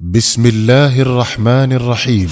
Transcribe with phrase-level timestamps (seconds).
[0.00, 2.30] بسم الله الرحمن الرحيم.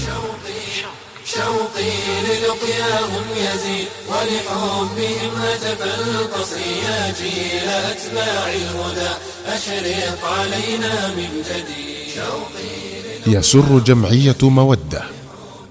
[1.25, 1.91] شوقي
[2.25, 9.11] للقياهم يزيد ولحبهم هتف القصي يا جيل أتباع الهدى
[9.46, 15.03] أشرق علينا من جديد شوقي يسر جمعية مودة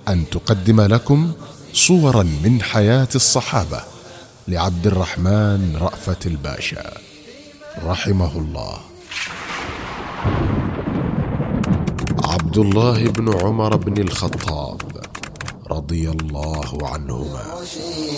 [0.07, 1.32] أن تقدم لكم
[1.73, 3.82] صورا من حياة الصحابة
[4.48, 6.93] لعبد الرحمن رأفت الباشا.
[7.84, 8.77] رحمه الله.
[12.57, 14.82] عبد الله بن عمر بن الخطاب
[15.71, 17.43] رضي الله عنهما.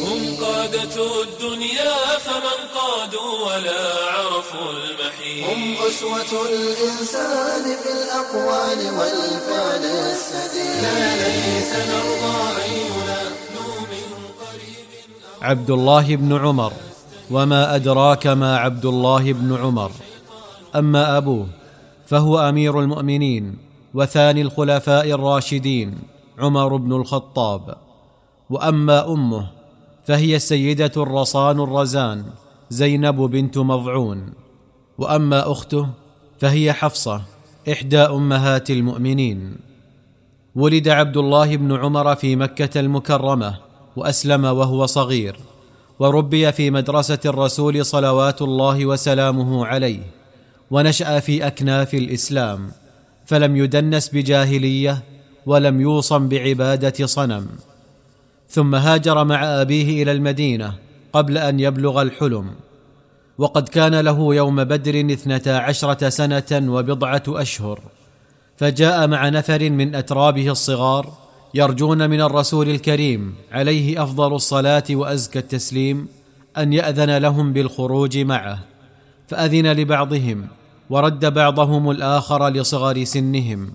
[0.08, 1.96] هم قادة الدنيا
[2.26, 3.84] فمن قادوا ولا
[4.16, 5.44] عرفوا المحيط.
[5.50, 9.84] هم أسوة الإنسان في الأقوال والفعل
[10.16, 10.84] السديد.
[10.84, 14.08] لا ليس نرضى أن ينادوا من
[14.40, 14.88] قريب.
[15.42, 16.74] عبد الله بن عمر
[17.32, 19.92] وما أدراك ما عبد الله بن عمر.
[20.76, 21.48] أما أبوه
[22.08, 23.69] فهو أمير المؤمنين.
[23.94, 25.98] وثاني الخلفاء الراشدين
[26.40, 27.76] عمر بن الخطاب.
[28.50, 29.48] وأما أمه
[30.04, 32.26] فهي السيدة الرصان الرزان
[32.70, 34.34] زينب بنت مضعون.
[34.98, 35.90] وأما أخته
[36.40, 37.22] فهي حفصة
[37.72, 39.58] إحدى أمهات المؤمنين.
[40.56, 43.58] ولد عبد الله بن عمر في مكة المكرمة
[43.96, 45.40] وأسلم وهو صغير.
[46.00, 50.00] وربي في مدرسة الرسول صلوات الله وسلامه عليه.
[50.72, 52.72] ونشأ في أكناف الإسلام.
[53.30, 55.04] فلم يدنس بجاهلية
[55.46, 57.48] ولم يوصم بعبادة صنم.
[58.50, 60.74] ثم هاجر مع أبيه إلى المدينة
[61.14, 62.50] قبل أن يبلغ الحلم.
[63.38, 67.80] وقد كان له يوم بدر اثنتا عشرة سنة وبضعة أشهر.
[68.58, 71.14] فجاء مع نفر من أترابه الصغار
[71.54, 76.08] يرجون من الرسول الكريم عليه أفضل الصلاة وأزكى التسليم
[76.58, 78.60] أن يأذن لهم بالخروج معه.
[79.28, 80.48] فأذن لبعضهم
[80.90, 83.72] ورد بعضهم الآخر لصغر سنهم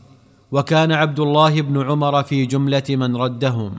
[0.52, 3.74] وكان عبد الله بن عمر في جملة من ردهم.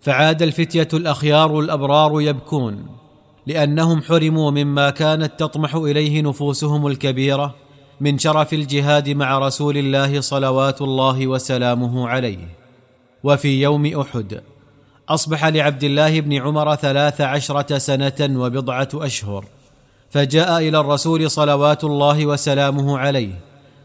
[0.00, 2.86] فعاد الفتية الأخيار الأبرار يبكون
[3.46, 7.54] لأنهم حرموا مما كانت تطمح إليه نفوسهم الكبيرة
[8.00, 12.48] من شرف الجهاد مع رسول الله صلوات الله وسلامه عليه.
[13.24, 14.40] وفي يوم أحد
[15.08, 19.44] أصبح لعبد الله بن عمر ثلاث عشرة سنة وبضعة أشهر.
[20.10, 23.34] فجاء إلى الرسول صلوات الله وسلامه عليه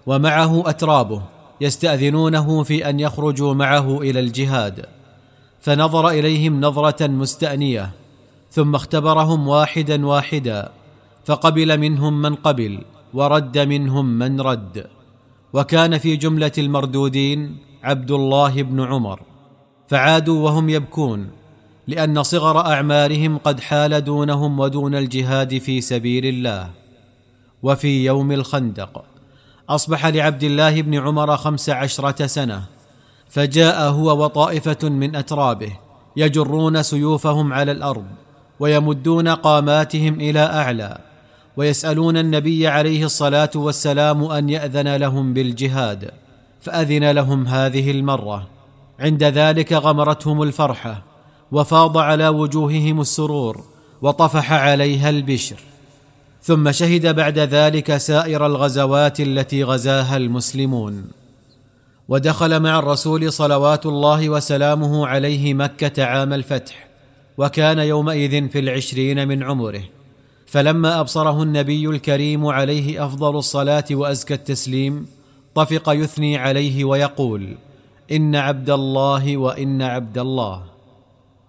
[0.06, 1.22] ومعه أترابه
[1.62, 4.86] يستأذنونه في أن يخرجوا معه إلى الجهاد.
[5.62, 7.92] فنظر إليهم نظرة مستأنية
[8.52, 10.72] ثم اختبرهم واحدا واحدا
[11.26, 12.80] فقبل منهم من قبل
[13.14, 14.88] ورد منهم من رد.
[15.54, 19.20] وكان في جملة المردودين عبد الله بن عمر
[19.88, 21.43] فعادوا وهم يبكون.
[21.88, 26.70] لأن صغر اعمارهم قد حال دونهم ودون الجهاد في سبيل الله.
[27.64, 29.04] وفي يوم الخندق
[29.70, 32.64] أصبح لعبد الله بن عمر خمس عشرة سنة
[33.30, 35.72] فجاء هو وطائفة من أترابه
[36.18, 38.06] يجرون سيوفهم على الأرض
[38.60, 40.98] ويمدون قاماتهم إلى أعلى
[41.58, 46.12] ويسألون النبي عليه الصلاة والسلام أن يأذن لهم بالجهاد
[46.62, 48.48] فأذن لهم هذه المرة.
[49.00, 51.13] عند ذلك غمرتهم الفرحة
[51.54, 53.64] وفاض على وجوههم السرور
[54.02, 55.56] وطفح عليها البشر.
[56.42, 61.04] ثم شهد بعد ذلك سائر الغزوات التي غزاها المسلمون.
[62.10, 66.88] ودخل مع الرسول صلوات الله وسلامه عليه مكة عام الفتح
[67.38, 69.84] وكان يومئذ في العشرين من عمره.
[70.46, 75.06] فلما أبصره النبي الكريم عليه أفضل الصلاة وأزكى التسليم
[75.56, 77.58] طفق يثني عليه ويقول
[78.12, 80.73] إن عبد الله وإن عبد الله.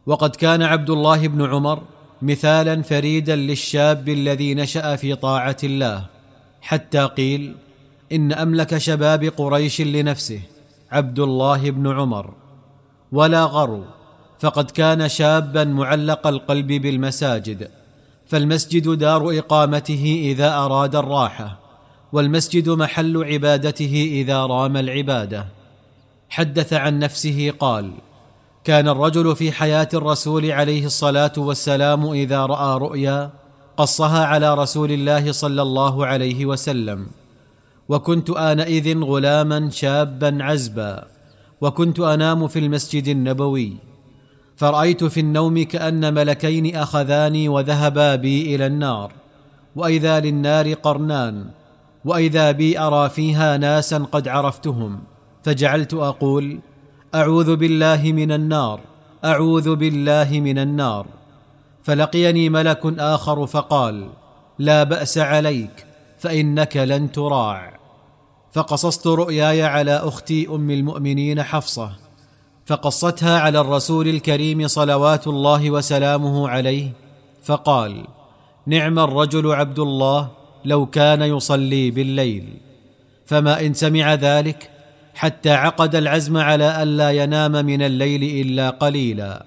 [0.06, 1.82] وقد كان عبد الله بن عمر
[2.22, 6.06] مثالا فريدا للشاب الذي نشأ في طاعة الله
[6.62, 7.54] حتى قيل
[8.12, 10.40] إن أملك شباب قريش لنفسه
[10.92, 12.34] عبد الله بن عمر.
[13.12, 13.84] ولا غرو
[14.40, 17.70] فقد كان شابا معلق القلب بالمساجد
[18.26, 21.58] فالمسجد دار إقامته إذا أراد الراحة
[22.12, 25.46] والمسجد محل عبادته إذا رام العبادة.
[26.28, 27.90] حدث عن نفسه قال
[28.64, 33.30] كان الرجل في حياة الرسول عليه الصلاة والسلام إذا رأى رؤيا
[33.76, 37.06] قصها على رسول الله صلى الله عليه وسلم.
[37.88, 41.04] وكنت آنئذ غلاما شابا عزبا
[41.60, 43.76] وكنت أنام في المسجد النبوي.
[44.56, 49.12] فرأيت في النوم كأن ملكين أخذاني وذهبا بي إلى النار.
[49.76, 51.44] وإذا للنار قرنان
[52.04, 55.00] وإذا بي أرى فيها ناسا قد عرفتهم.
[55.42, 56.58] فجعلت أقول
[57.14, 58.80] أعوذ بالله من النار
[59.24, 61.06] أعوذ بالله من النار.
[61.82, 64.08] فلقيني ملك آخر فقال
[64.58, 65.86] لا بأس عليك
[66.18, 67.78] فإنك لن تراع.
[68.52, 71.90] فقصصت رؤياي على أختي أم المؤمنين حفصة
[72.66, 76.92] فقصتها على الرسول الكريم صلوات الله وسلامه عليه
[77.42, 78.06] فقال
[78.66, 80.28] نعم الرجل عبد الله
[80.64, 82.56] لو كان يصلي بالليل.
[83.26, 84.70] فما إن سمع ذلك
[85.14, 89.46] حتى عقد العزم على الا ينام من الليل إلا قليلا.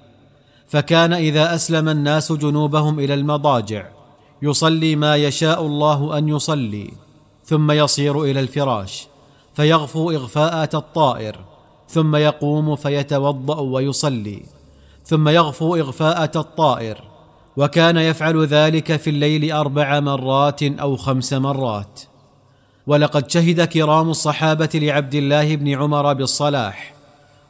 [0.68, 3.86] فكان إذا أسلم الناس جنوبهم إلى المضاجع
[4.42, 6.92] يصلي ما يشاء الله أن يصلي
[7.46, 9.08] ثم يصير إلى الفراش
[9.54, 11.38] فيغفو اغفاءه الطائر
[11.90, 14.42] ثم يقوم فيتوضأ ويصلي
[15.06, 17.02] ثم يغفو اغفاءه الطائر
[17.58, 22.02] وكان يفعل ذلك في الليل أربع مرات أو خمس مرات.
[22.88, 26.94] ولقد شهد كرام الصحابة لعبد الله بن عمر بالصلاح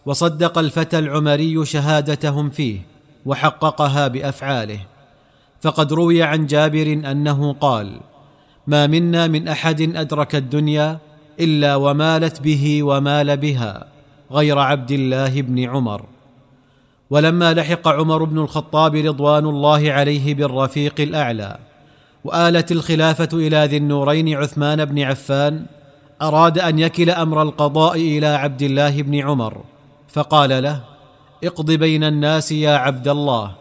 [0.05, 2.79] وصدق الفتى العمري شهادتهم فيه
[3.25, 4.79] وحققها بأفعاله.
[5.61, 7.99] فقد روي عن جابر أنه قال
[8.67, 10.97] ما منا من أحد أدرك الدنيا
[11.39, 13.87] إلا ومالت به ومال بها
[14.31, 16.05] غير عبد الله بن عمر
[17.09, 21.57] ولما لحق عمر بن الخطاب رضوان الله عليه بالرفيق الأعلى
[22.27, 25.65] وآلت الخلافة إلى ذي النورين عثمان بن عفان
[26.21, 29.63] أراد أن يكل أمر القضاء إلى عبد الله بن عمر
[30.07, 30.83] فقال له
[31.43, 33.51] اقض بين الناس يا عبد الله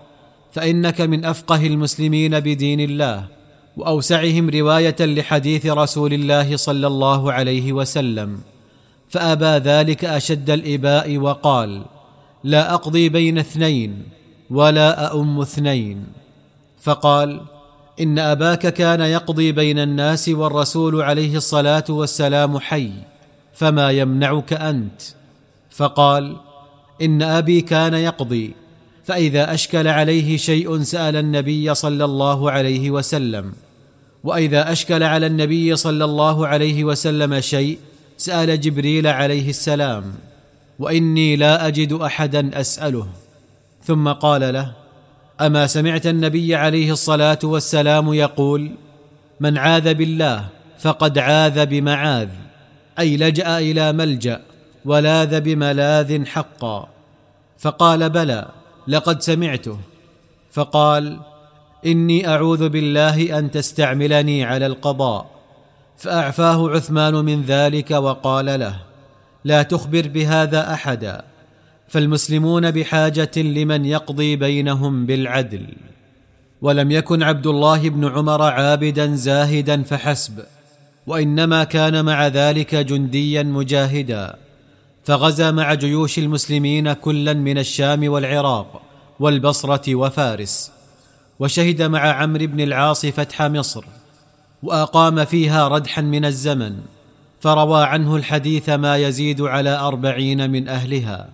[0.53, 3.25] فإنك من أفقه المسلمين بدين الله
[3.77, 8.41] وأوسعهم رواية لحديث رسول الله صلى الله عليه وسلم
[9.09, 11.83] فأبى ذلك أشد الإباء وقال
[12.45, 14.03] لا أقضي بين اثنين
[14.51, 16.07] ولا أؤم اثنين
[16.81, 17.41] فقال
[18.01, 22.91] إن أباك كان يقضي بين الناس والرسول عليه الصلاة والسلام حي
[23.55, 25.03] فما يمنعك أنت؟
[25.71, 26.37] فقال
[27.03, 28.55] إن أبي كان يقضي
[29.05, 33.53] فإذا أشكل عليه شيء سأل النبي صلى الله عليه وسلم
[34.25, 37.79] وإذا أشكل على النبي صلى الله عليه وسلم شيء
[38.17, 40.15] سأل جبريل عليه السلام
[40.79, 43.09] وإني لا أجد أحدا أسأله.
[43.85, 44.73] ثم قال له
[45.41, 48.71] أما سمعت النبي عليه الصلاة والسلام يقول
[49.41, 50.45] من عاذ بالله
[50.79, 52.29] فقد عاذ بمعاذ
[52.99, 54.41] أي لجأ إلى ملجأ
[54.85, 56.89] ولاذ بملاذ حقا.
[57.59, 58.49] فقال بلى
[58.89, 59.79] لقد سمعته.
[60.53, 61.19] فقال
[61.87, 65.27] إني أعوذ بالله أن تستعملني على القضاء.
[65.97, 68.77] فأعفاه عثمان من ذلك وقال له
[69.45, 71.25] لا تخبر بهذا أحدا.
[71.89, 75.67] فالمسلمون بحاجة لمن يقضي بينهم بالعدل.
[76.63, 80.45] ولم يكن عبد الله بن عمر عابدا زاهدا فحسب
[81.07, 84.35] وإنما كان مع ذلك جنديا مجاهدا.
[85.05, 88.83] فغزا مع جيوش المسلمين كلا من الشام والعراق
[89.21, 90.71] والبصرة وفارس.
[91.39, 93.85] وشهد مع عمرو بن العاص فتح مصر
[94.63, 96.77] وأقام فيها ردحا من الزمن
[97.41, 101.29] فروى عنه الحديث ما يزيد على أربعين من أهلها.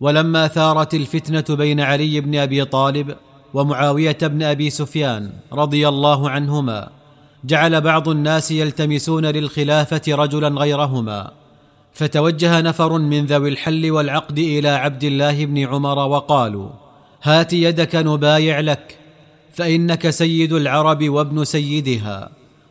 [0.00, 3.16] ولما ثارت الفتنة بين علي بن أبي طالب
[3.54, 6.88] ومعاوية بن أبي سفيان رضي الله عنهما
[7.44, 11.30] جعل بعض الناس يلتمسون للخلافة رجلا غيرهما
[11.92, 16.68] فتوجه نفر من ذوي الحل والعقد إلى عبد الله بن عمر وقالوا
[17.22, 18.98] هات يدك نبايع لك
[19.52, 22.30] فإنك سيد العرب وابن سيدها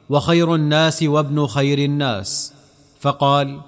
[0.10, 2.54] وخير الناس وابن خير الناس.
[3.00, 3.60] فقال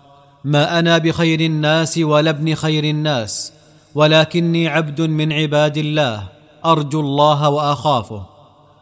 [0.48, 3.54] ما أنا بخير الناس ولا ابن خير الناس
[3.96, 6.24] ولكني عبد من عباد الله
[6.66, 8.26] أرجو الله وأخافه.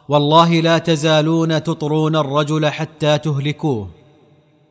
[0.09, 3.89] والله لا تزالون تطرون الرجل حتى تهلكوه.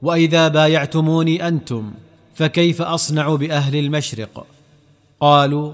[0.03, 1.93] وإذا بايعتموني أنتم
[2.35, 4.47] فكيف أصنع بأهل المشرق؟
[5.21, 5.73] قالوا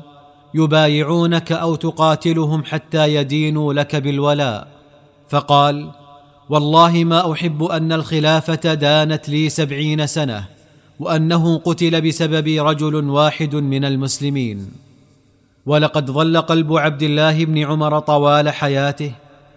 [0.55, 4.69] يبايعونك أو تقاتلهم حتى يدينوا لك بالولاء.
[5.29, 5.91] فقال
[6.49, 10.60] والله ما أحب أن الخلافة دانت لي سبعين سنة.
[11.01, 14.71] وأنه قتل بسبب رجل واحد من المسلمين.
[15.67, 19.13] ولقد ظل قلب عبد الله بن عمر طوال حياته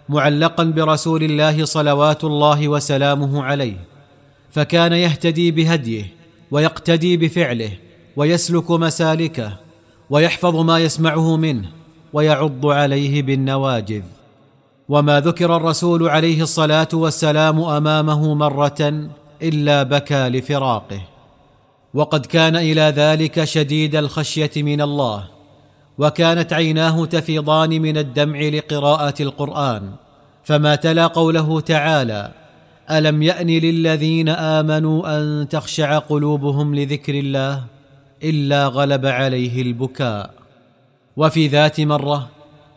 [0.08, 3.76] معلقا برسول الله صلوات الله وسلامه عليه
[4.50, 6.04] فكان يهتدي بهديه
[6.50, 7.70] ويقتدي بفعله
[8.16, 9.56] ويسلك مسالكه
[10.10, 11.68] ويحفظ ما يسمعه منه
[12.12, 14.02] ويعض عليه بالنواجذ.
[14.88, 19.08] وما ذكر الرسول عليه الصلاة والسلام أمامه مرة
[19.42, 21.13] إلا بكى لفراقه.
[21.94, 25.24] وقد كان إلى ذلك شديد الخشية من الله
[25.98, 29.90] وكانت عيناه تفيضان من الدمع لقراءة القرآن
[30.44, 32.32] فما تلا قوله تعالى
[32.90, 37.64] ألم يأن للذين آمنوا أن تخشع قلوبهم لذكر الله
[38.22, 40.30] إلا غلب عليه البكاء؟
[41.16, 42.28] وفي ذات مرة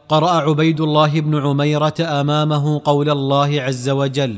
[0.09, 4.38] قرأ عبيد الله بن عميرة أمامه قول الله عز وجل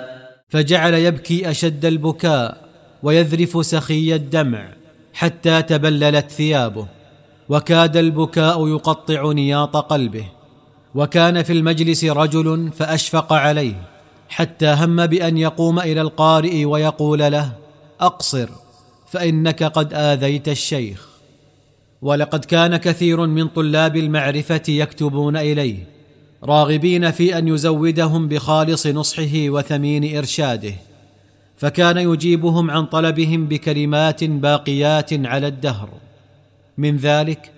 [0.51, 2.69] فجعل يبكي أشد البكاء
[3.03, 4.73] ويذرف سخي الدمع
[5.13, 6.87] حتى تبللت ثيابه
[7.49, 10.25] وكاد البكاء يقطع نياط قلبه.
[10.95, 13.89] وكان في المجلس رجل فأشفق عليه
[14.29, 17.51] حتى هم بأن يقوم إلى القارئ ويقول له
[17.99, 18.49] أقصر
[19.07, 21.07] فإنك قد آذيت الشيخ.
[22.01, 25.87] ولقد كان كثير من طلاب المعرفة يكتبون إليه
[26.43, 30.73] راغبين في أن يزودهم بخالص نصحه وثمين إرشاده
[31.57, 35.89] فكان يجيبهم عن طلبهم بكلمات باقيات على الدهر.
[36.77, 37.51] من ذلك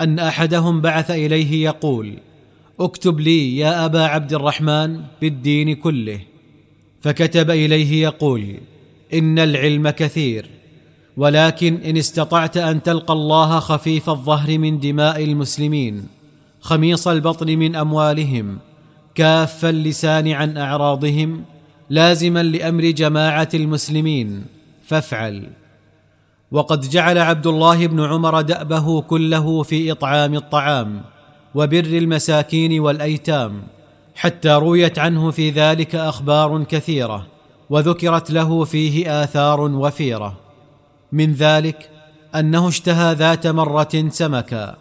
[0.00, 2.18] أن أحدهم بعث إليه يقول
[2.80, 6.20] اكتب لي يا أبا عبد الرحمن بالدين كله.
[7.00, 8.54] فكتب إليه يقول
[9.14, 10.46] إن العلم كثير
[11.16, 16.19] ولكن إن استطعت أن تلقى الله خفيف الظهر من دماء المسلمين.
[16.60, 18.58] خميص البطن من أموالهم
[19.14, 21.44] كاف اللسان عن أعراضهم
[21.90, 24.44] لازما لأمر جماعة المسلمين.
[24.86, 25.46] فافعل.
[26.52, 31.02] وقد جعل عبد الله بن عمر دأبه كله في إطعام الطعام
[31.54, 33.62] وبر المساكين والأيتام
[34.14, 37.26] حتى رويت عنه في ذلك أخبار كثيرة
[37.70, 40.36] وذكرت له فيه آثار وفيرة.
[41.12, 41.90] من ذلك
[42.34, 44.76] أنه اشتهى ذات مرة سمكا.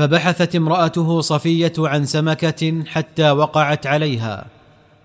[0.00, 4.46] فبحثت امرأته صفية عن سمكة حتى وقعت عليها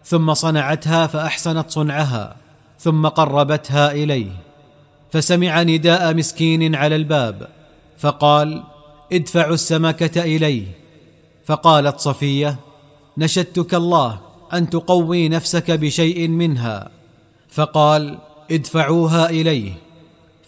[0.04, 2.36] ثم صنعتها فأحسنت صنعها
[2.80, 4.32] ثم قربتها إليه.
[5.12, 7.48] فسمع نداء مسكين على الباب
[7.98, 8.64] فقال
[9.14, 10.66] ادفعوا السمكة إليه.
[11.46, 12.56] فقالت صفية
[13.18, 14.20] نشدتك الله
[14.54, 16.90] أن تقوي نفسك بشيء منها.
[17.50, 18.18] فقال
[18.52, 19.74] ادفعوها إليه.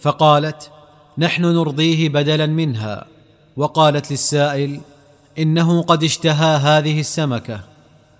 [0.00, 0.70] فقالت
[1.18, 3.17] نحن نرضيه بدلا منها.
[3.58, 4.80] وقالت للسائل
[5.38, 7.60] إنه قد اشتهى هذه السمكة.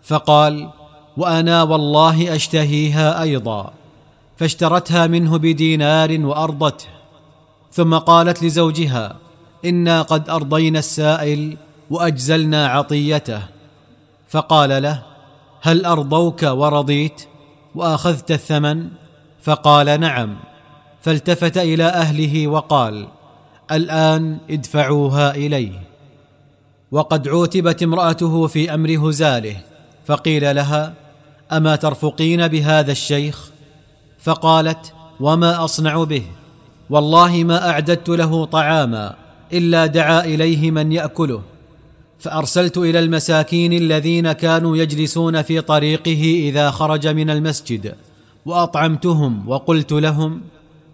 [0.03, 0.71] فقال
[1.17, 3.73] وأنا والله أشتهيها أيضا.
[4.37, 6.87] فاشترتها منه بدينار وأرضته.
[7.73, 9.17] ثم قالت لزوجها
[9.65, 11.57] إنا قد أرضينا السائل
[11.91, 13.43] وأجزلنا عطيته.
[14.29, 15.03] فقال له
[15.63, 17.23] هل أرضوك ورضيت
[17.75, 18.89] وأخذت الثمن؟
[19.43, 20.37] فقال نعم.
[21.03, 23.09] فالتفت إلى أهله وقال
[23.73, 25.81] الآن ادفعوها إليه.
[26.91, 29.57] وقد عوتبت امرأته في أمر هزاله
[30.07, 30.95] فقيل لها
[31.53, 33.51] أما ترفقين بهذا الشيخ؟
[34.19, 36.23] فقالت وما أصنع به
[36.91, 39.15] والله ما أعددت له طعاما
[39.53, 41.43] إلا دعا إليه من يأكله.
[42.19, 47.95] فأرسلت إلى المساكين الذين كانوا يجلسون في طريقه إذا خرج من المسجد
[48.47, 50.41] وأطعمتهم وقلت لهم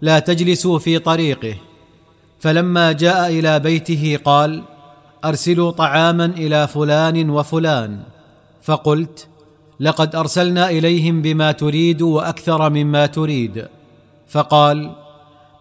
[0.01, 1.55] لا تجلسوا في طريقه.
[2.45, 4.63] فلما جاء إلى بيته قال
[5.25, 7.99] أرسلوا طعاما إلى فلان وفلان.
[8.63, 9.27] فقلت
[9.79, 13.67] لقد أرسلنا إليهم بما تريد وأكثر مما تريد.
[14.27, 14.95] فقال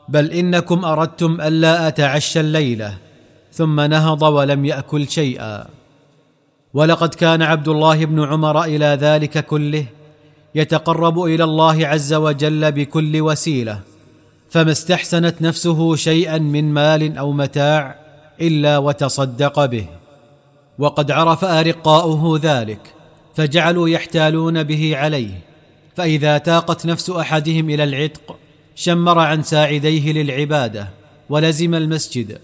[0.08, 2.98] بل إنكم أردتم ألا اتعشى الليلة.
[3.52, 5.66] ثم نهض ولم يأكل شيئا.
[6.74, 9.86] ولقد كان عبد الله بن عمر إلى ذلك كله
[10.54, 13.93] يتقرب إلى الله عز وجل بكل وسيلة.
[14.54, 17.94] فما استحسنت نفسه شيئا من مال أو متاع
[18.40, 19.86] إلا وتصدق به
[20.78, 22.94] وقد عرف أرقاؤه ذلك
[23.34, 25.40] فجعلوا يحتالون به عليه
[25.96, 28.36] فإذا تاقت نفس أحدهم إلى العتق
[28.74, 30.88] شمر عن ساعديه للعبادة
[31.30, 32.38] ولزم المسجد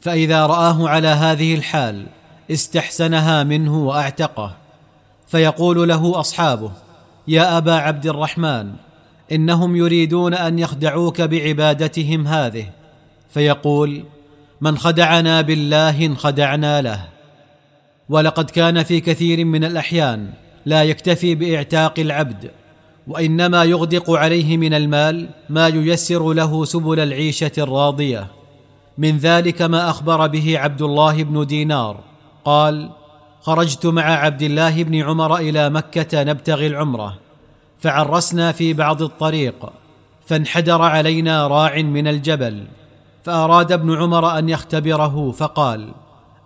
[0.00, 2.06] فإذا رآه على هذه الحال
[2.50, 4.56] استحسنها منه وأعتقه
[5.28, 6.70] فيقول له أصحابه
[7.28, 8.72] يا أبا عبد الرحمن
[9.34, 12.66] إنهم يريدون أن يخدعوك بعبادتهم هذه.
[13.28, 14.04] فيقول
[14.60, 17.04] من خدعنا بالله انخدعنا له.
[18.08, 20.30] ولقد كان في كثير من الأحيان
[20.66, 22.50] لا يكتفي بإعتاق العبد
[23.08, 28.26] وإنما يغدق عليه من المال ما ييسر له سبل العيشة الراضية.
[28.98, 32.00] من ذلك ما أخبر به عبد الله بن دينار.
[32.44, 32.90] قال
[33.42, 37.23] خرجت مع عبد الله بن عمر إلى مكة نبتغي العمرة.
[37.84, 39.72] فعرسنا في بعض الطريق
[40.26, 42.64] فانحدر علينا راع من الجبل
[43.24, 45.92] فأراد ابن عمر أن يختبره فقال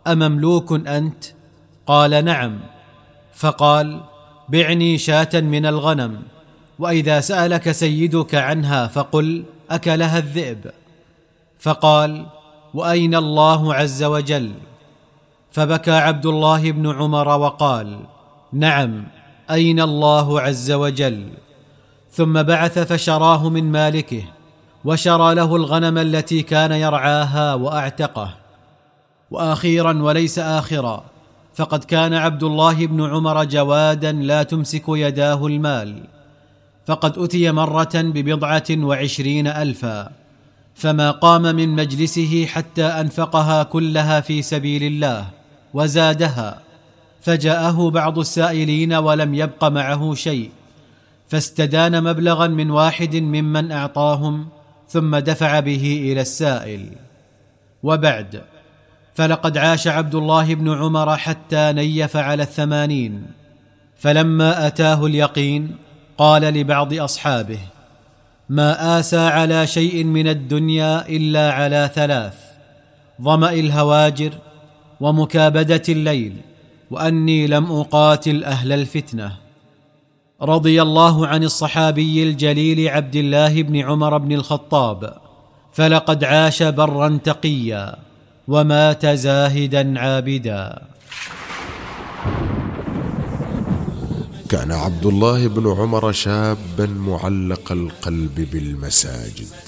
[0.07, 1.25] أمملوك أنت؟
[1.87, 2.59] قال نعم.
[3.35, 4.01] فقال
[4.49, 6.23] بعني شاة من الغنم
[6.79, 10.71] وإذا سألك سيدك عنها فقل أكلها الذئب.
[11.59, 12.27] فقال
[12.75, 14.53] وأين الله عز وجل؟
[15.53, 18.01] فبكى عبد الله بن عمر وقال
[18.53, 19.18] نعم.
[19.51, 21.29] أين الله عز وجل؟
[22.13, 24.23] ثم بعث فشراه من مالكه
[24.85, 28.35] وشرى له الغنم التي كان يرعاها وأعتقه.
[29.31, 31.05] وأخيرا وليس اخرا
[31.55, 36.03] فقد كان عبد الله بن عمر جوادا لا تمسك يداه المال.
[36.87, 40.11] فقد أتي مرة ببضعة وعشرين الفا
[40.75, 45.27] فما قام من مجلسه حتى أنفقها كلها في سبيل الله
[45.75, 46.68] وزادها.
[47.21, 50.51] فجاءه بعض السائلين ولم يبق معه شيء
[51.29, 54.49] فاستدان مبلغا من واحد ممن أعطاهم
[54.89, 56.89] ثم دفع به إلى السائل.
[57.83, 58.43] وبعد
[59.15, 63.27] فلقد عاش عبد الله بن عمر حتى نيف على الثمانين.
[63.97, 65.77] فلما أتاه اليقين
[66.19, 67.59] قال لبعض أصحابه
[68.49, 72.35] ما آسى على شيء من الدنيا إلا على ثلاث
[73.23, 74.33] ظمأ الهواجر
[75.01, 76.37] ومكابدة الليل.
[76.91, 79.33] وأني لم أقاتل أهل الفتنة.
[80.43, 85.15] رضي الله عن الصحابي الجليل عبد الله بن عمر بن الخطاب
[85.73, 87.97] فلقد عاش برا تقيا
[88.49, 90.83] ومات زاهدا عابدا.
[94.49, 99.68] كان عبد الله بن عمر شابا معلق القلب بالمساجد.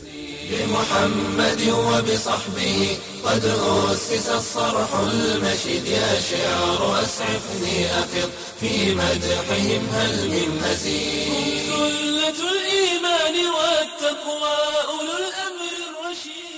[0.50, 3.44] بمحمد وبصحبه قد
[3.90, 5.86] أسس الصرح المشيد.
[5.86, 8.30] يا شعر أسعفني أفض
[8.60, 16.49] في مدحهم هل من مزيد؟ سلة الإيمان والتقوى أولو الأمر الرشيد.